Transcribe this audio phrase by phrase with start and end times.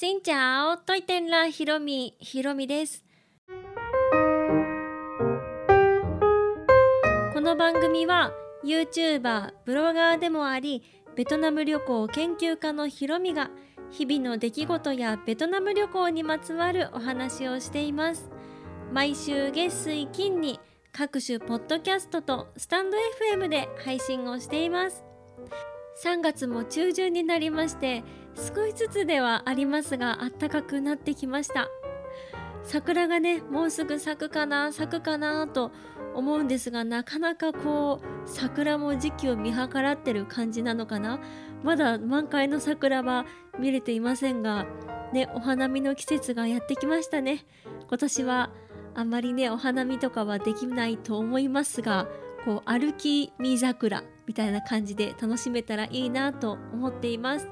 [0.00, 3.04] しんちゃおといてんらひろみひろみです。
[7.34, 8.32] この番組は
[8.64, 10.82] YouTuber ブロガーでもあり
[11.16, 13.50] ベトナム旅行研究家のひろみが
[13.90, 18.30] 日々の出来事やベトナム旅行にまつわるお話をしています。
[18.94, 20.60] 毎週月水金に
[20.92, 22.96] 各種ポッドキャストとスタンド
[23.36, 25.04] FM で配信をしています。
[26.02, 28.02] 3月も中旬になりまして
[28.36, 31.68] 少しずつではありますが暖かくなってきました。
[32.62, 35.72] 桜がねもうすぐ咲くかな咲くかなと
[36.14, 41.20] 思うんですがなかなかこう桜も時期を見計らってる感じなのかな。
[41.62, 43.26] まだ満開の桜は
[43.58, 44.66] 見れていませんが
[45.12, 47.44] ねお花見の季節がやってきましたね。
[47.88, 48.50] 今年は
[48.94, 52.08] あんまりねお花見とかはできないと思いますが
[52.44, 57.48] こう歩き見桜みたいな感じで楽しめたらいいなと思っています。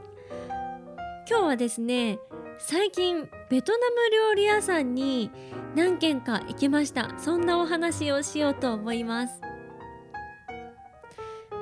[1.30, 2.18] 今日はですね
[2.58, 5.30] 最近ベトナム料理屋さんに
[5.76, 7.14] 何軒か行きました。
[7.18, 9.40] そんなお話をしようと思います。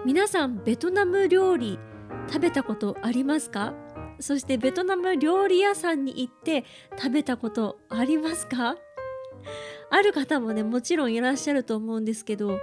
[0.04, 1.80] 皆さんベトナム料理
[2.28, 3.74] 食べたことありますか？
[4.20, 6.64] そしてベトナム料理屋さんに行って
[6.96, 8.76] 食べたことありますか？
[9.90, 12.60] ある方もねもちろんいらっしゃると思うんですけど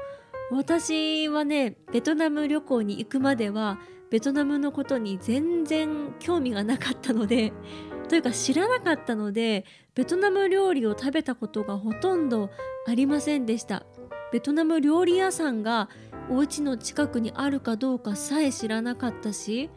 [0.52, 3.78] 私はねベトナム旅行に行くまでは
[4.14, 7.52] ベトナムのことに全然興味がなかったので
[8.10, 12.52] というか知らなかったのでベトナム料理を食べたことがほとんど
[12.86, 13.88] ありませんでした。
[14.32, 15.90] ベトナム料理屋さんが
[16.30, 19.72] お家の近くにあるかどうかさえ知らなかったし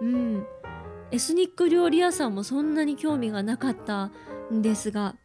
[0.00, 0.46] うん。
[1.10, 4.10] エスニック料理屋さんもそんなに興味がなかった
[4.50, 5.16] んですが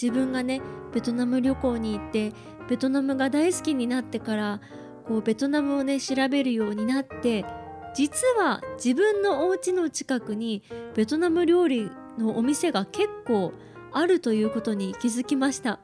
[0.00, 0.62] 自分がね
[0.94, 2.32] ベトナム旅行に行って
[2.70, 4.60] ベトナムが大好きになってから
[5.06, 7.44] こうベトナムをね調べるようになって
[7.94, 10.62] 実は自分のお家の近くに
[10.94, 13.52] ベトナム料理のお店が結構
[13.92, 15.80] あるということに気づきました。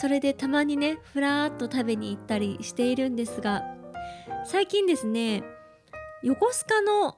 [0.00, 3.64] それでたまにねふらーっと食べに行ったりしているんですが
[4.44, 5.42] 最近ですね
[6.22, 7.16] 横須賀の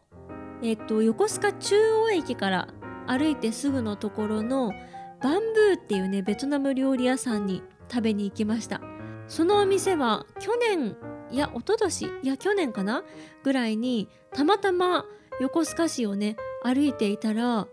[0.62, 2.69] えっと横須賀中央駅から
[3.06, 4.72] 歩いてすぐのところの
[5.21, 8.81] バンブーっていうねベトナム料理屋さんに食べに行きました。
[9.27, 10.97] そのお店は去年
[11.30, 13.04] いや一昨年いや去年かな？
[13.42, 15.04] ぐらいにたまたま
[15.41, 17.66] 横須賀市をね歩いていたら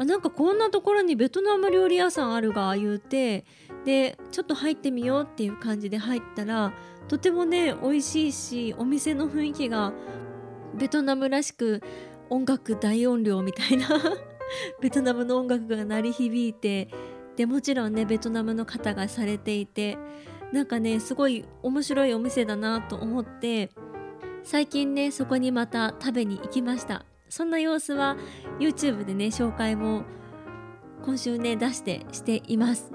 [0.00, 3.44] あなんかこんなところにベトナム料理屋さんあるが言うて
[3.84, 6.72] でちょっと入ってみようっていう感じで入ったら
[7.08, 9.92] とてもね美味しいしお店の雰囲気が
[10.74, 11.82] ベトナムらしく
[12.30, 13.88] 音楽大音量みたいな
[14.80, 16.88] ベトナムの音楽が鳴り響いて
[17.36, 19.98] でもちろんねベトナムの方がされていて
[20.52, 23.70] なんかねすごい面白いお店だなと思って
[24.42, 27.04] 最近ねそこにまた食べに行きました。
[27.28, 28.16] そんな様子は
[28.58, 30.04] YouTube でね紹介も
[31.04, 32.90] 今週ね出してしています。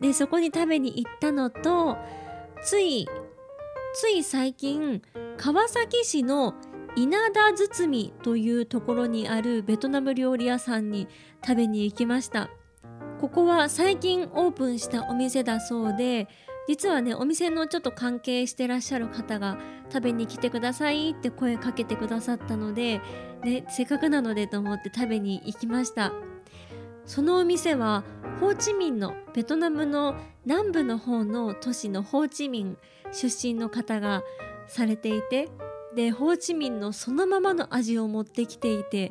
[0.00, 1.96] でそこに食べに行ったのと
[2.62, 3.08] つい
[3.94, 5.00] つい最近
[5.36, 6.54] 川崎市の
[6.96, 11.08] 稲田包というところにあるベトナム料理屋さんに
[11.42, 12.50] 食べに行きました。
[13.20, 16.28] ここは最近オープンしたお店だそうで
[16.68, 19.58] 実はねお店のちょっと関係してらっしゃる方が
[19.92, 23.00] 食べに来てくださいって声かけてくださったので、
[23.44, 26.12] ね、せっかくなのでと思って食べに行きました。
[27.04, 28.02] そのお店は
[28.40, 32.78] ホーチミンのベトナムの南部の方の都市のホーチミン
[33.12, 34.24] 出身の方が
[34.66, 35.48] されていて
[35.94, 39.10] でホーチミンのそのままの味を持ってきていて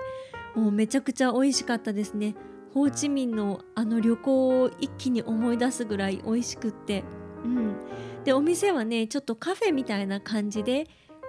[0.56, 2.36] もうめちゃくちゃ美味しかったですね。
[2.74, 7.04] ホーチミンのあの旅行を一気に思い出すぐらい美味しくって。
[7.46, 7.76] うん、
[8.24, 10.88] でお店はねちょっとカフェみたいな感じで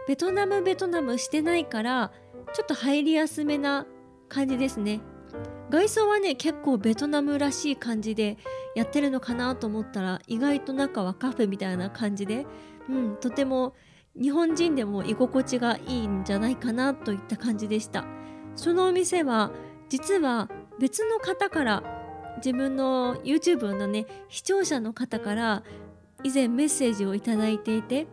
[0.09, 2.13] ベトナムベトナムしてないから
[2.55, 3.87] ちょっと入りやすめな
[4.29, 5.01] 感じですね。
[5.69, 8.39] 外装はね結構ベトナムらしい感じで
[8.77, 12.47] やってるのかなと思ったら意外と中はカフェみたいな感じで、
[12.89, 13.75] うん、とても
[14.21, 18.05] 日本人でも居心地がいいんじゃないかなといった感じでした。
[18.55, 19.51] そのお店は
[19.89, 21.83] 実は別の方から
[22.39, 25.63] 自分の YouTube のね視聴者の方から
[26.23, 28.07] 以前メッセージをいただいていて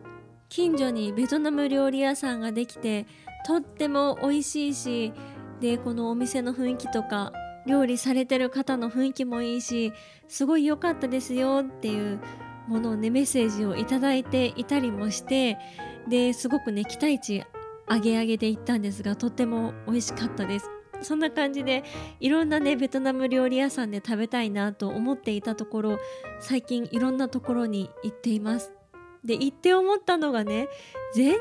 [0.48, 3.06] 近所にベトナム料理屋さんができて
[3.46, 5.12] とっても美味しいし
[5.60, 7.32] でこのお店の雰囲気とか
[7.66, 9.92] 料理されてる方の雰囲気もいいし
[10.28, 12.20] すごい良かったですよっていう
[12.68, 15.58] ものをねメッセージをいただいていたりもして
[16.08, 17.44] ですごくね期待値
[17.88, 20.70] 上げ上げで行ったんですがとっても美味しかったです。
[21.04, 21.84] そんな感じで
[22.20, 25.98] いろんなねベトナム料理屋さんで食べたいなと思っていたところ
[26.40, 28.72] 最近いろんなところに行っています。
[29.24, 30.68] で行って思ったのがね
[31.14, 31.40] 全然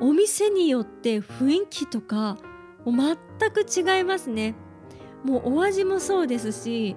[0.00, 2.38] お店によって雰囲気とか
[2.86, 3.16] 全
[3.50, 4.54] く違いますね。
[5.24, 6.96] もうお味もそうですし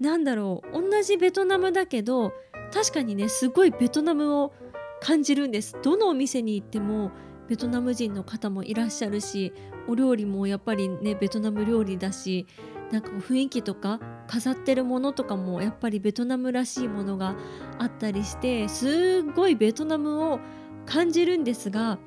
[0.00, 2.32] なんだろう同じベトナムだけど
[2.72, 4.52] 確かにねすごいベトナムを
[5.00, 7.10] 感じるんですどのお店に行っても
[7.48, 9.52] ベトナム人の方もいらっしゃるし
[9.88, 12.46] お料理もやっぱりねベトナム料理だし
[12.90, 17.36] なんか雰囲気とか飾ってるものとかもやっぱりベトナムらしいものが
[17.78, 20.40] あったりしてすっごいベトナムを
[20.84, 21.98] 感じるんですが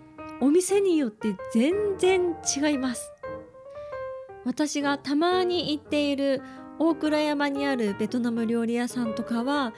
[0.42, 3.12] お店によって全然違います。
[4.46, 6.42] 私がたまに行っている
[6.80, 9.74] 大倉山にあるベトナム料理屋さんとかは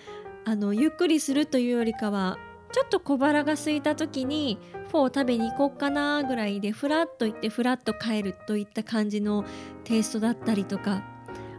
[0.46, 2.38] あのゆっくりするというよりかは
[2.72, 4.58] ちょっと小腹が空いた時に
[4.90, 9.46] フォーを食べに行こうかなぐらいでフラッと行ってフラッと帰るといった感じの
[9.84, 11.04] テイストだったりとか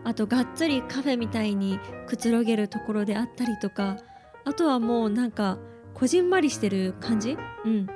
[0.05, 3.99] あとがっつりカフェみたいにくつろげるところであったりとか
[4.45, 5.59] あとはもうなんか
[5.95, 7.37] こじんまりしてる感じ？
[7.65, 7.87] うん。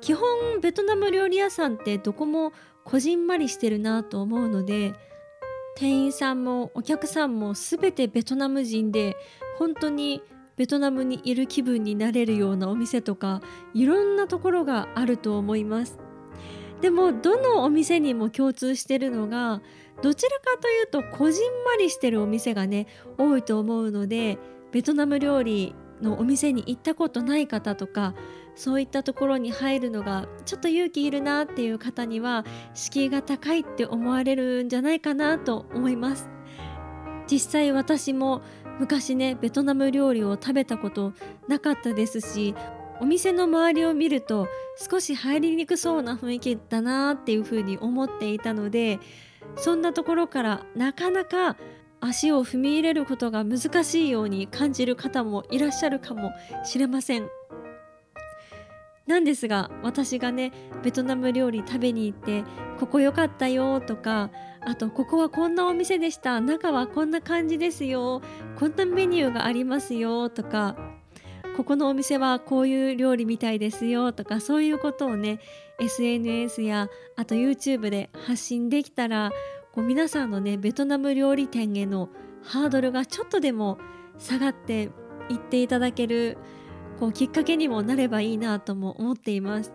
[0.00, 2.52] 基本ベトナム料理屋さんってどこも
[2.84, 4.94] こじんまりしてるなと思うので
[5.76, 9.16] 店員さんもお客さんも全てベトナム人で
[9.58, 10.22] 本当に
[10.56, 13.40] ベトナムにいる気分になれるようなお店とか
[13.74, 15.98] いろんなところがあると思います。
[16.80, 19.62] でもどのお店にも共通してるのが
[20.02, 22.86] どちらかというとこじんまりしてるお店がね
[23.16, 24.38] 多いと思うので
[24.70, 28.14] ベトナム料理のお店に行ったことない方とか
[28.54, 36.28] そういったところに入るのがちょっと勇気いるなっていう方には敷居が高いって思われるんじゃないかなと思います。
[37.26, 38.42] 実際私も
[38.78, 41.12] 昔ねベトナム料理を食べたこと
[41.48, 42.54] なかったですし
[43.00, 48.98] お店の周りを見ると少し入りにくそうな雰囲気だなっていうふうに思っていたので
[49.56, 51.56] そんなところからなかなか
[52.00, 56.32] 足を踏み入れることが難しいように感じる方もいらっしゃるかも
[56.64, 57.28] しれません。
[59.06, 60.52] なんですが私がね
[60.82, 62.44] ベトナム料理食べに行って
[62.78, 64.30] ここ良かったよとか
[64.60, 68.22] あとここはこんなお店でした中はこんな感じですよ
[68.58, 70.76] こんなメニューがありますよとか
[71.56, 75.38] ここのお店はこういう料理みたいですよとかそういうことをね
[75.78, 79.30] SNS やあと YouTube で発信できたら
[79.72, 82.08] こう皆さんのねベトナム料理店への
[82.42, 83.78] ハードルがちょっとでも
[84.18, 84.90] 下がって
[85.28, 86.38] いっていただける
[86.98, 89.72] こうきっかけにもなればいいなとも思っています。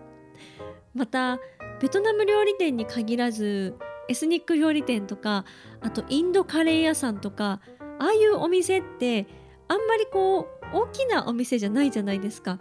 [0.93, 1.39] また
[1.81, 3.75] ベトナム料理店に限らず
[4.07, 5.45] エスニック料理店とか
[5.81, 7.61] あとインドカレー屋さんとか
[7.99, 9.27] ああいうお店って
[9.67, 12.59] あんまりこう大きなお店じゃないじゃないですか。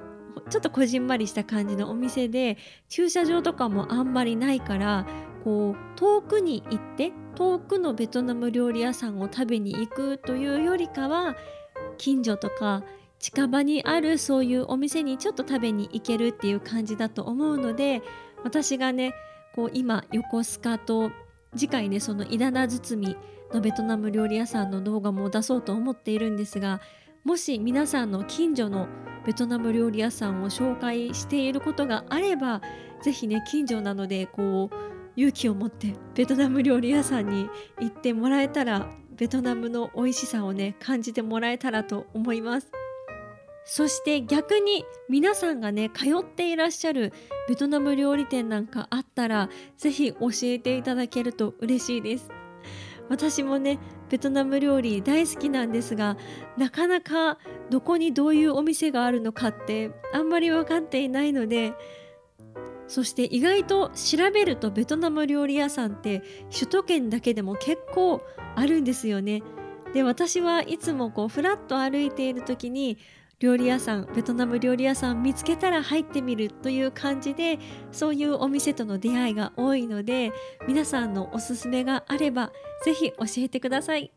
[0.50, 2.56] ちょっとこじんまりした感じのお店で
[2.88, 5.06] 駐車場とかもあんまりないから
[5.44, 11.36] こう遠くに行って遠くのベトナム料理屋さんを食べに行くというよりかは
[11.96, 12.82] 近所とか
[13.18, 18.02] 近場にあるそういうお店にちょっと食べに行けるっていう感じだと思うので
[18.44, 19.14] 私がね
[19.54, 21.10] こう今横須賀と
[21.56, 23.16] 次回ねそのイダナ包み
[23.52, 26.80] のベトナム料理屋さんの動画も出そうと思っているんですが
[27.24, 28.86] もし皆さんの近所の
[29.26, 32.62] ベトナム料理屋さんを紹介していることがあれば
[33.02, 34.76] 是非ね近所なのでこう
[35.16, 37.48] 勇気を持ってベトナム料理屋さんに
[37.80, 42.77] 行ってもらえたらベトナムの美味しさをね感じてもらえたらと思います。
[43.70, 47.12] そして逆に皆さんがね通っていらっしゃる
[47.48, 52.30] ベトナム料理店なんかあったら是非教えていただけると嬉しいです
[53.10, 53.78] 私もね
[54.08, 56.16] ベトナム料理大好きなんですが
[56.56, 57.36] なかなか
[57.68, 61.74] どこにどういうお店があるのかってあんまり分かっていないので
[62.86, 68.22] そして意外と調べるとベトナム料理屋さんって首都圏だけでも結構
[68.56, 69.42] あるんですよね。
[69.92, 72.98] で私はいつもこうフラッと歩いている時に
[73.40, 77.58] 料理屋さんベトナム料理屋さん見つけたら入ってみるという感じで
[77.92, 80.32] そういうお店との出会いが多いので
[80.66, 82.50] 皆さんのおすすめがあれば
[82.84, 84.10] ぜひ教えてください。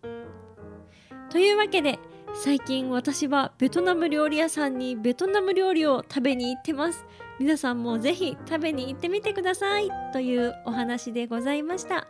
[1.30, 2.00] というわけで
[2.34, 7.06] 最近私はベトナム料理屋さんにベトナム料理を食べに行ってます。
[7.40, 9.90] 皆さんもぜひ食べに行ってみてください。
[10.14, 12.08] というお話でございました。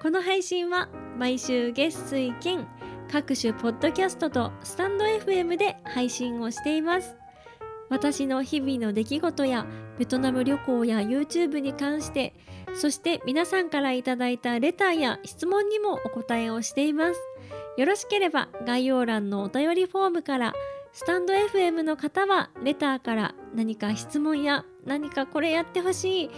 [0.00, 0.88] この配信は
[1.18, 2.66] 毎週月水金
[3.14, 7.14] 各種ポッドキャストとスタンド FM で配信をしています。
[7.88, 9.66] 私の日々の出来事や
[10.00, 12.34] ベトナム旅行や YouTube に関して
[12.74, 17.20] そして皆さんからいただいたレターや質問にもお答えをしています。
[17.76, 20.52] よろしければ概要欄のお便りフォームから
[20.92, 26.30] スタンド FM の方はレターから何か質問や何かこれやってほしい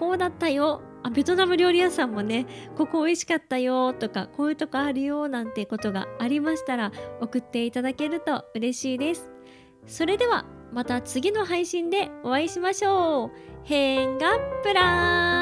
[0.00, 2.46] こうだったよあベトナム料理屋さんもね
[2.76, 9.30] ここ美味しかったよとかこういうとこあるよなんてことがありましたら送っていただけると嬉しいです。
[9.86, 13.30] それではまた次の配信でお会いしましょう。
[13.64, 15.33] 変がプラン